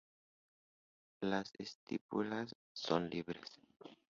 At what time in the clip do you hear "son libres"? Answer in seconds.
2.73-3.61